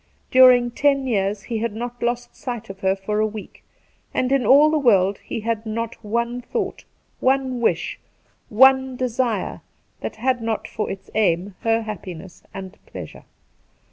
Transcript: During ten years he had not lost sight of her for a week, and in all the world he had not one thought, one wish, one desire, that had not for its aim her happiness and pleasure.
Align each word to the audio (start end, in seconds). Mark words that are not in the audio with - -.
During 0.31 0.71
ten 0.71 1.05
years 1.05 1.43
he 1.43 1.59
had 1.59 1.75
not 1.75 2.01
lost 2.01 2.35
sight 2.35 2.71
of 2.71 2.79
her 2.79 2.95
for 2.95 3.19
a 3.19 3.27
week, 3.27 3.63
and 4.15 4.31
in 4.31 4.47
all 4.47 4.71
the 4.71 4.79
world 4.79 5.19
he 5.23 5.41
had 5.41 5.63
not 5.63 6.03
one 6.03 6.41
thought, 6.41 6.85
one 7.19 7.59
wish, 7.61 7.99
one 8.49 8.95
desire, 8.95 9.61
that 9.99 10.15
had 10.15 10.41
not 10.41 10.67
for 10.67 10.89
its 10.89 11.11
aim 11.13 11.53
her 11.59 11.83
happiness 11.83 12.41
and 12.51 12.79
pleasure. 12.87 13.25